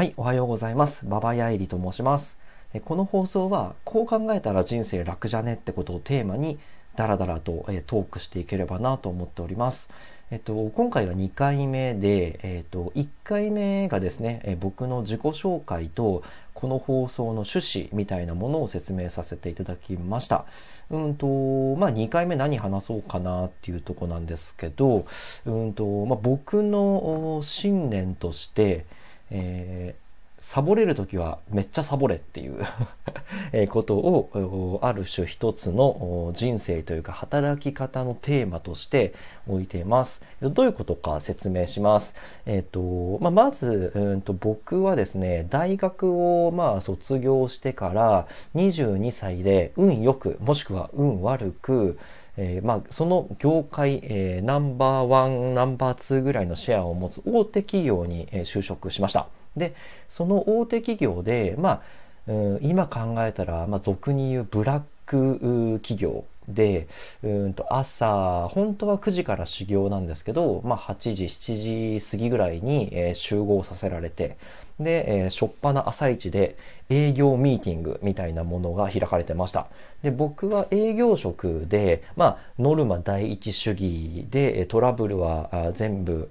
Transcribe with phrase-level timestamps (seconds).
[0.00, 1.04] はい、おはようございます。
[1.04, 2.38] 馬場やいりと申します。
[2.86, 6.58] この放送は、こう考えたら人生楽じゃねってことをテーマに、
[6.96, 9.90] ダラダラとトークしていければなと思っております。
[10.30, 16.22] えっと、今回が2回目で、えっと、1回目がですね、僕の自己紹介と、
[16.54, 20.46] この放送の趣旨みたいなものを説明させていただきました。
[20.88, 21.26] うんと、
[21.76, 25.04] まあ、2回目何話そうかなっていうとこなんですけど、
[25.44, 28.86] うんと、まあ、僕の信念として、
[29.30, 30.10] えー、
[30.42, 32.66] サボれる時はめっちゃサボれっていう
[33.68, 39.12] ことをある種一つの人生というか働き方のテーマとして
[39.46, 40.22] 置いています。
[40.40, 42.14] どういうことか説明します。
[42.46, 51.98] えっ、ー、と、まあ、まず、うんと僕はですね、大学をまあ卒業してから22歳で運よくもしくは運悪く
[52.36, 59.28] えー、まあ、その業界、えー、ナンバーワン、ナンバーツーぐらいのシェアを持つ大手企業に、え、就職しました。
[59.56, 59.74] で、
[60.08, 61.82] その大手企業で、まあ、
[62.26, 66.88] うん、今考えたら、まあ、俗に言うブラック企業で、
[67.22, 74.36] うんと朝、本当は9時から修行なんですけど、まあ、8時、7時過ぎぐらいに、え、集合させられて、
[74.78, 76.56] で、えー、しょっぱな朝一で
[76.90, 79.68] 営業ミーティングみたいなものが開かれてました。
[80.02, 86.30] で、僕は営業職で、まあ、ノルマ第一主義で、トラブルは全部、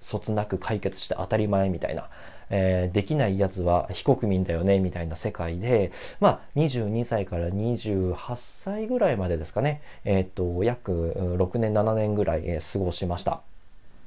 [0.00, 2.10] そつなく解決して当たり前みたいな、
[2.50, 13.40] えー、できないやつは非国民だよねみたいな世界で、まあ、22歳から28歳ぐらいまでですかね、えっ、と、約6年、7年ぐらい、え、過ごしました。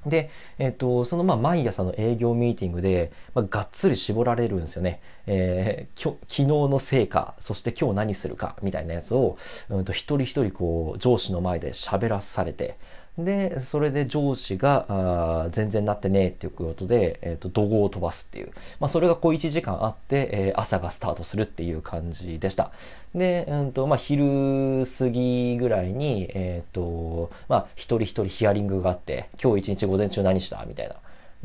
[0.09, 5.01] で、えっ、と、そのまあ毎朝の営業ミーティングで、まあ、がっつり絞られるんですよね。
[5.25, 9.37] えー、昨日の成果、そして今日何するかみたいなやつを、
[9.69, 12.77] うんと一人一人こう上司の前で喋らされて、
[13.17, 18.51] で、それで上司が、あ全然なってねえっていうことで、えっ、ー、と、怒号を飛ばすっていう。
[18.79, 22.71] まあ、それがこう1時間あって、えー、朝がスタートするっていう感じでした。
[23.15, 30.95] で、うんと、まあ、昼過ぎぐらいに、えっ、ー、と、まあ、一人一人ヒアリングがあって、今日一日午前中何したみたいな。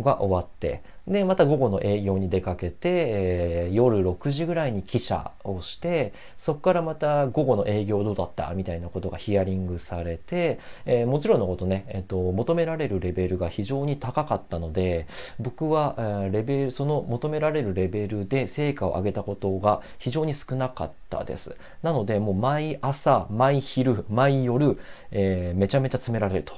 [0.01, 15.09] が終わって、で、また午後の営業に出かけて、えー、夜6時ぐらいに記者をして、そこからまた午後の営業どうだったみたいなことがヒアリングされて、えー、もちろんのことね、えっ、ー、と、求められるレベルが非常に高かったので、
[15.41, 21.57] 僕は、えー、レベル、その求められるレベルで成果を上げたことが非常に少なかったです。
[21.83, 24.79] なので、もう毎朝、毎昼、毎夜、
[25.11, 26.55] えー、めちゃめちゃ詰められると。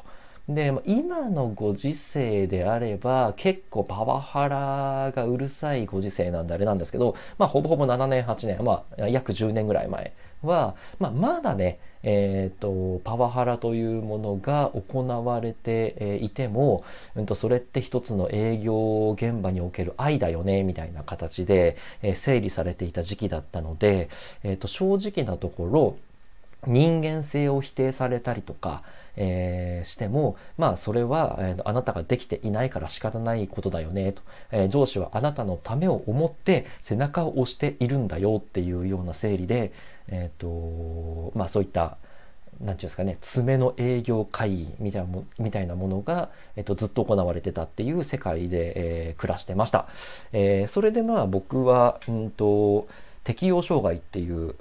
[0.49, 10.12] で、今のご時世であれば、結構パワハラがうるさいご時世なんであれなんですけど、まあ、ほぼほぼ7年、8年、まあ、約10年ぐらい前
[10.43, 16.84] は、まあ、まだね、えっ、ー、と、パワハラというものが行われていても、
[17.16, 24.11] うんと、それって一つの営業現場における愛だよね、みたいな形で、えー、整理されていた時期だったので、
[24.43, 25.97] えっ、ー、と、正直なところ、
[26.66, 28.82] 人間性を否定されたりとか、
[29.17, 39.73] えー、しても、まあそれは、えー、あなたができていないから仕方ないことだよねと、えー、上司はあなたのためを思って背中を押しているんだよっていうような整理で、
[40.09, 41.97] えっ、と、まあそういった
[42.61, 48.73] なんていうんですかね、爪の営業会議みたいなもみたいなものが、えっと、ずっと行われてたっていう世界で、
[49.09, 49.87] えー、暮らしてました。
[50.33, 52.87] えー、それでまあ僕は、うんと、
[53.25, 54.55] 適応障害っていう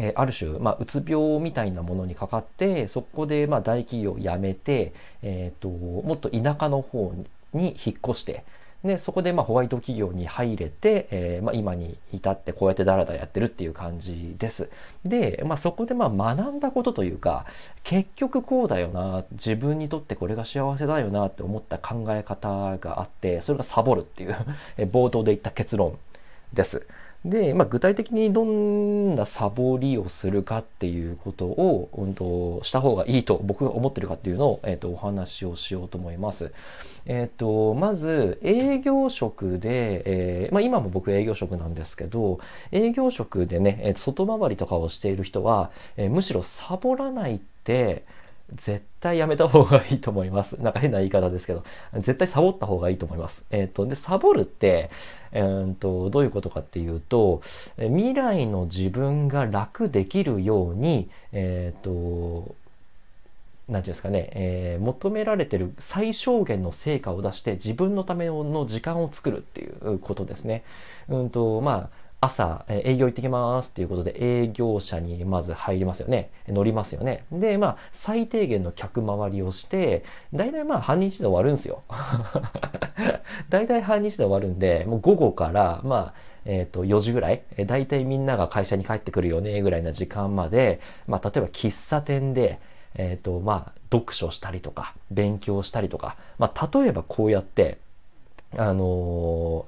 [0.00, 7.14] えある種、まあ、うつ病みたいなものにかかって、そこで、まあ、大企業を辞めて、えっ、ー、と、もっと田舎の方
[7.52, 8.44] に引っ越して、
[8.84, 14.70] で、そこで、まあ、ホワイト企業に入れて、えー、まあ、今に至ってこうやってダラダラやってるっていう感じです。
[15.04, 17.44] で、まあ、そこで、まあ、学んだことというか、
[17.84, 24.36] 結局こうだよな、自分にとってこれが幸せだよなって思った考え方があって、それがサボるっていう
[24.78, 25.98] 冒頭で言った結論
[26.54, 26.86] です。
[27.24, 36.52] で、まあ、具体的にどんなサボりをするかっていうことを、うんと、した方がいいと僕が思ってるかっていうのを、えっ、ー、と、お話をしようと思います。
[37.04, 42.40] えっ、ー、と、まず、営業職で、えー、まあ、今も僕営業職なんですけど、
[42.72, 48.04] 営業職でね、えー、外回りとかをしている人は、えむしろサボらないって、
[48.54, 50.52] 絶対やめた方がいいと思います。
[50.60, 51.64] なんか変な言い方ですけど、
[51.94, 53.44] 絶対サボった方がいいと思います。
[53.50, 54.90] えっ、ー、と、で、サボるって、
[55.32, 57.42] えー、と、どういうことかっていうと、
[57.78, 62.54] 未来の自分が楽できるように、えっ、ー、と、
[63.70, 70.64] なんていうんですかね、えー、求められてる最小限の成果を出して自分のための時間を作るっていうことですね。
[71.08, 76.30] うんと、まあ、朝、え営業行ってきますっていうことで営業車にまず入りますよね。
[76.48, 77.24] 乗りますよね。
[77.32, 81.82] で、まあ、最低限の客回りをして、大体まあ半日で終わるんですよ。
[83.48, 86.14] 大体半日で終わるんで、もう午後から、まあ、
[86.44, 92.60] えっ、ー、と、4時ぐらい、えー、大体みんなが会社に帰ってくるよね、ぐらいな時間まで、まあ、例えば喫茶店で、
[92.96, 97.78] えっ、ー、と、まあ、読書したりとか、勉強したりとか、まあ、例えばこうやって、
[98.56, 99.64] あのー、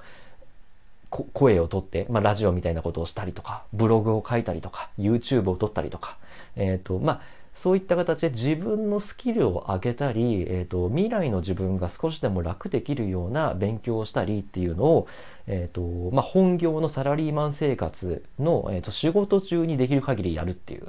[1.32, 6.17] 声をとって、まあ、ラジオみたいなことをしたりとか、ブログを書いたりとか、YouTube を撮ったりとか、
[6.56, 7.20] えっ、と、まあ、
[7.55, 15.06] そういった形で自分のスキルを上げたり、えーと、未来の自分が少しでも楽できるような勉強をしたりっていうのを、
[15.47, 20.87] えーとまあ、本業のサラリーマン生活の、えーと、仕事中にできる限りやるっていう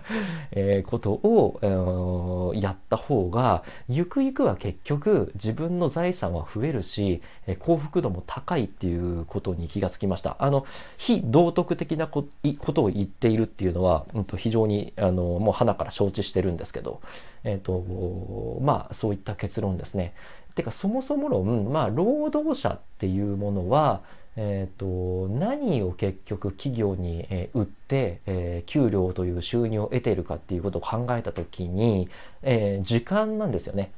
[0.52, 10.66] えことを、えー、やった方がゆくゆくは結局自分の財産は増えるし、え、幸福度も高いっていうことに気がつきましたあの
[10.98, 12.24] 非道徳的なこ
[12.72, 17.00] とを言っているっていうのは、うん、と非常にあのもう花から承知してるんですけど、
[17.44, 20.14] えーとまあ、そういった結論ですね。
[20.54, 24.02] てかそもそも論、まあ、労働者っていうものは、
[24.36, 32.08] えーと、何を結局企業に、えー、売って、えー、給料という収入を得ているかっていうことを考えた時に、
[32.42, 33.92] えー、時間なんですよね。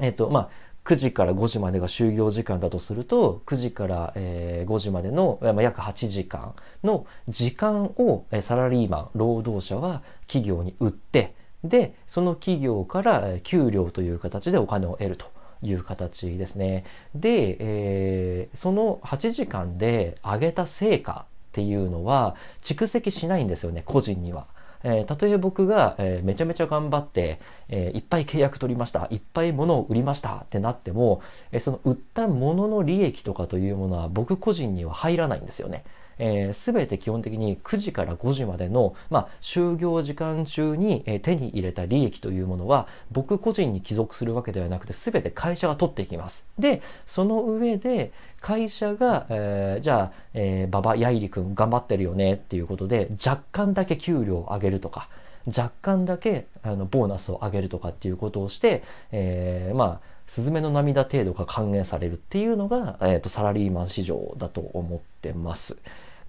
[0.00, 0.48] えっ、とまあ
[0.84, 11.34] 9時から5時までが就業時間だとすると9時から、え、5時までの、ま、約8時間の時間を、サラリーマン労働者は企業に売って
[11.64, 15.26] でその企業から給料という形でお金を得ると。
[15.62, 16.84] いう形ですね。
[17.14, 24.46] で、えー、その8時間で上げた成果っていうのは蓄積しないんですよね、個人には。
[24.82, 31.20] えー、たとえ僕が、えー、めちゃめちゃ頑張って、えー、いっぱい契約取りました、いっぱい物を売りましたってなっても、
[31.52, 35.84] え、その売った物の利益とかというものは僕個人には入らないんですよね。
[36.22, 46.44] えー、て基本的に9時から5時までの、まあ、就業時間中に、え手に入れた利益というものは僕個人に帰属するわけではなくて全て会社が取っていきます。
[46.58, 55.08] で、その上で会社が、えー、じゃあ、えー、馬場やいりくん頑張ってるよねっていうことで若干だけ給料を上げるとか、
[55.46, 65.78] 若干だけあのボーナスを上げるとかっていうことをして、えー、まあスズメの涙程度が還元されるっていうのが、えーとサラリーマン市場だと思ってます。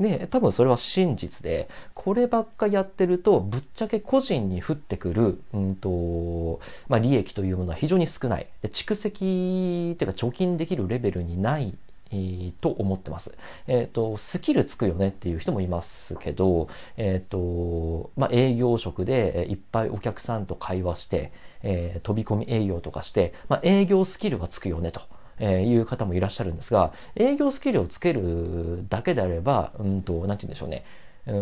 [0.02, 8.48] で、多分それは真実で、こればっかやってると、ぶっちゃけ個人に降ってくる、うんと、まあ、利益というものは非常に少ない。
[8.62, 11.76] で蓄積っていうか貯金できるレベルにない、
[12.60, 13.38] と思ってます。
[13.68, 21.32] えっ、ー、と、スキルつくよねっていう人もいますけど、えっ、ー、と、まあ、営業職でいっぱいお客さんと会話して、
[21.64, 25.02] え飛び込み営業とかして、まあ、営業スキルがつくよねと。
[25.42, 30.86] えいう方もいらっしゃるんですが、営業スキルをつけるだけであれば、うんと、なんて言うんでしょうね。
[31.28, 31.34] う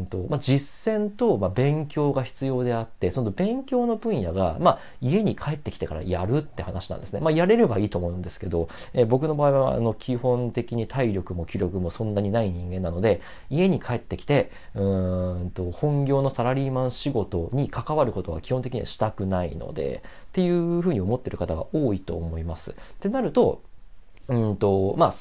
[0.00, 7.20] んと、まあ、実践と、まあ、勉強が必要であって、その勉強の分野が、まあ、家に帰ってきてからやるって話なんですね。
[7.20, 14.80] まあ、やれればいいと思うんですけど、えー、僕の場合は、あの、基本的に体力も気力もそんなにない人間なので、家に帰ってきて、う
[15.44, 22.72] んと、本業のサラリーマン仕事に関わることは基本的にはしたくないので、っていうふうに思ってる方が多いと思います。
[22.72, 23.62] ってなると、
[24.28, 25.14] うんと、まあ、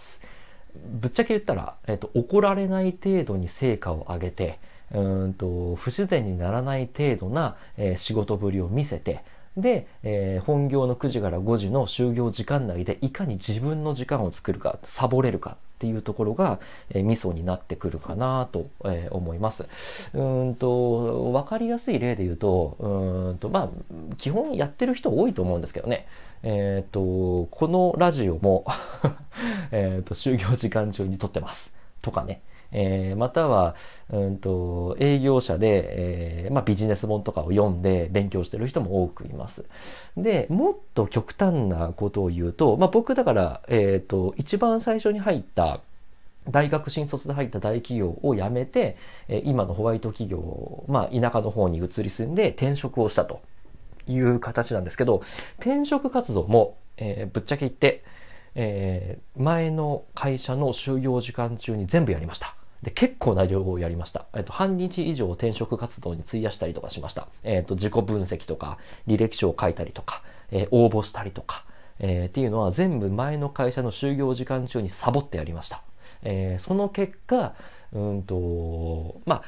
[0.75, 4.59] ぶっちゃけ言ったら、えっ、と、怒られない程度に成果を上げて、
[4.93, 9.23] うんと、不自然にならない程度な、えー、仕事ぶりを見せて、
[9.57, 15.57] で、えー、本業の9時から5時の就業時間内でいかに自分の時間を作るか、サボれるか。
[15.81, 16.59] っていうところが、
[16.91, 19.67] えー、ミソになってくるかなと、えー、思います。
[20.13, 26.05] うんと、わかりやすい例で言うと、うんと、まあ、基本やってる人多いと思うんですけどね。
[26.43, 28.63] えっ、ー、と、このラジオも
[29.71, 31.73] えっと、就業時間中に撮ってます。
[32.03, 32.41] とかね。
[32.71, 33.75] えー、または、
[34.09, 39.65] うんと、営業者で、えー、まあ、ビジネス本とかを読んで勉強してる人も多くいます。
[40.17, 45.81] で、もっと極端なことを言うと、まあ、僕だから、えっ、ー、と、一番最初に入った
[46.49, 48.97] 大学新卒で入った大企業を辞めて、
[49.43, 53.41] 今のホワイト企業、まあ、田舎の方に移り住んで転職をしたと
[54.07, 55.21] いう形なんですけど、
[55.59, 58.03] 転職活動も、えー、ぶっちゃけ言って、
[58.55, 62.55] えー、前の会社の就業時間中に全部やりました。
[62.83, 64.25] で、結構な量をやりました。
[64.35, 67.27] えっと、半日以上転職活動に費やしたりとかしました。
[67.43, 71.65] えっと、自己分析とか、履歴書を書いたりとか、えー、応募したりとか、
[71.99, 75.83] えー、っていうのは全部前の会社の就業時間中にサボってやりました。
[76.23, 77.53] えー、その結果、
[77.93, 79.41] うんと、まあ、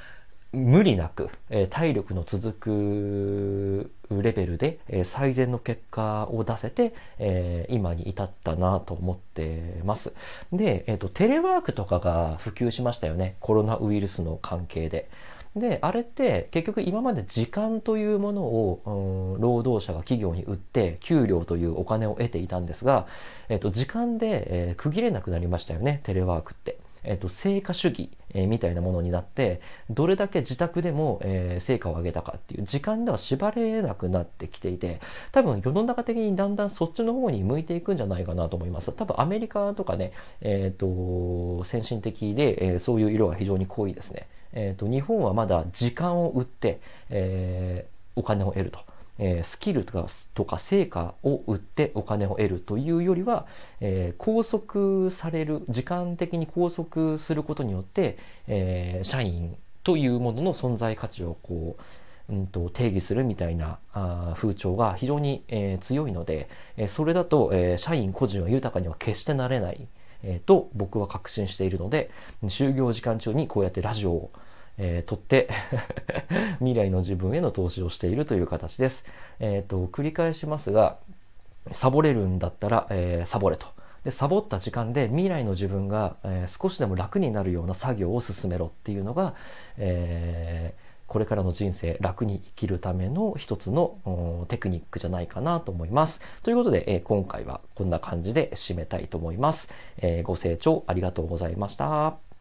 [0.53, 10.13] 無理なく、え体力の続くレベルで、え最善の結果を出せて、え今に至ったなと思ってます。
[10.51, 13.35] で、えっ、と、テレワークとかが普及しましたよね。
[13.39, 15.09] コロナウイルスの関係で。
[15.55, 23.07] で、あれって結局今まで時間というものを、うん、労働者が企業に売って給料というお金を得ていたんですが、
[23.49, 26.77] えっ、と、時間で、えー、区切れなくなりましたよね、テレワークって。
[27.03, 38.91] えっと、成果主義、えー、みたいなものになって、どれだけ自宅でも、えー、成果を上げたかっていう時間では縛れなくなってきていて、多分世の中的にだんだんそっちの方に向いていくんじゃないかなと思います。
[38.91, 44.27] 多分アメリカとかね、えっ、と、先進的で、え、そういう色が非常に濃いですね。
[44.53, 46.79] えっ、と、日本はまだ時間を売って、
[47.09, 48.79] えー、お金を得ると。
[49.19, 53.45] えスキルとかとか成果を売ってお金を得るというよりは、
[53.79, 58.17] え拘束される時間的に拘束することによって、
[58.47, 61.77] え社員というものの存在価値をこ
[62.29, 69.87] う、うんと、定義するみたいなあ風潮が非常に、えー、強いので、えそれだと、え社員個人は豊かには決してなれない、
[70.23, 72.09] えー、と僕は確信しているので
[72.43, 74.31] 就業時間中にこうやってラジオを
[74.77, 75.49] えー、取って
[76.59, 79.05] 未来の自分への投資をしているという形です。
[79.39, 80.97] えっ、ー、と、繰り返しますが、
[81.71, 83.67] サボれるんだったら、えー、サボれと。
[84.03, 89.35] で、サボった時間で未来の自分が、えー、少しでも楽になるような作業を進めろっていうのが、
[89.77, 96.19] えー、これからの人生楽に生きるための一つのテクニックじゃないかなと思います。
[96.41, 102.32] ということで、えー、今回はこんな感じで締めたいと思います、えー、ご清聴ありがとうございました。